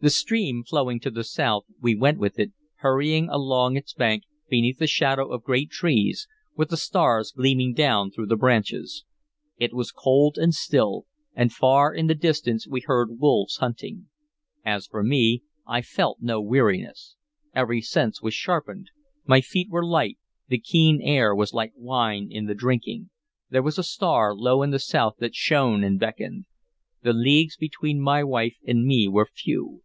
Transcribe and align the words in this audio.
The 0.00 0.10
stream 0.10 0.62
flowing 0.62 1.00
to 1.00 1.10
the 1.10 1.24
south, 1.24 1.64
we 1.80 1.96
went 1.96 2.20
with 2.20 2.38
it, 2.38 2.52
hurrying 2.76 3.28
along 3.30 3.74
its 3.76 3.92
bank, 3.94 4.22
beneath 4.48 4.78
the 4.78 4.86
shadow 4.86 5.28
of 5.32 5.42
great 5.42 5.70
trees, 5.70 6.28
with 6.54 6.68
the 6.70 6.76
stars 6.76 7.32
gleaming 7.32 7.74
down 7.74 8.12
through 8.12 8.26
the 8.26 8.36
branches. 8.36 9.04
It 9.56 9.74
was 9.74 9.90
cold 9.90 10.38
and 10.38 10.54
still, 10.54 11.06
and 11.34 11.50
far 11.52 11.92
in 11.92 12.06
the 12.06 12.14
distance 12.14 12.68
we 12.68 12.80
heard 12.82 13.18
wolves 13.18 13.56
hunting. 13.56 14.08
As 14.64 14.86
for 14.86 15.02
me, 15.02 15.42
I 15.66 15.82
felt 15.82 16.18
no 16.20 16.40
weariness. 16.40 17.16
Every 17.52 17.80
sense 17.80 18.22
was 18.22 18.34
sharpened; 18.34 18.92
my 19.26 19.40
feet 19.40 19.68
were 19.68 19.84
light; 19.84 20.18
the 20.46 20.60
keen 20.60 21.02
air 21.02 21.34
was 21.34 21.52
like 21.52 21.72
wine 21.74 22.28
in 22.30 22.46
the 22.46 22.54
drinking; 22.54 23.10
there 23.50 23.64
was 23.64 23.78
a 23.78 23.82
star 23.82 24.32
low 24.32 24.62
in 24.62 24.70
the 24.70 24.78
south 24.78 25.16
that 25.18 25.34
shone 25.34 25.82
and 25.82 25.98
beckoned. 25.98 26.44
The 27.02 27.12
leagues 27.12 27.56
between 27.56 28.00
my 28.00 28.22
wife 28.22 28.54
and 28.64 28.84
me 28.84 29.08
were 29.08 29.26
few. 29.26 29.82